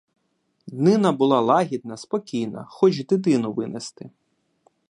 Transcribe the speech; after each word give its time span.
Днина 0.67 1.11
була 1.11 1.41
лагідна, 1.41 1.97
спокійна, 1.97 2.65
хоч 2.69 3.05
дитину 3.05 3.53
винести. 3.53 4.09